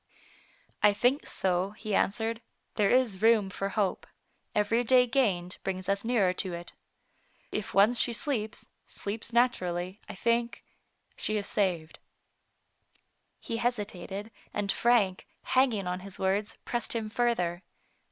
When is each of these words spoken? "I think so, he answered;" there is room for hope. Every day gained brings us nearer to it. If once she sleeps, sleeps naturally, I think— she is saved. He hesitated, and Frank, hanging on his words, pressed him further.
"I 0.81 0.93
think 0.93 1.27
so, 1.27 1.75
he 1.77 1.93
answered;" 1.93 2.41
there 2.75 2.89
is 2.89 3.21
room 3.21 3.51
for 3.51 3.69
hope. 3.69 4.07
Every 4.55 4.83
day 4.83 5.05
gained 5.05 5.57
brings 5.63 5.87
us 5.87 6.03
nearer 6.03 6.33
to 6.41 6.53
it. 6.55 6.73
If 7.51 7.75
once 7.75 7.99
she 7.99 8.11
sleeps, 8.11 8.67
sleeps 8.87 9.31
naturally, 9.31 10.01
I 10.09 10.15
think— 10.15 10.63
she 11.15 11.37
is 11.37 11.45
saved. 11.45 11.99
He 13.39 13.57
hesitated, 13.57 14.31
and 14.55 14.71
Frank, 14.71 15.27
hanging 15.43 15.85
on 15.85 15.99
his 15.99 16.17
words, 16.17 16.57
pressed 16.65 16.93
him 16.95 17.07
further. 17.07 17.61